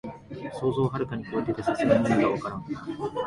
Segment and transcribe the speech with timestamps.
[0.53, 2.65] 想像をはるかにこえてて、さすがに意味がわからん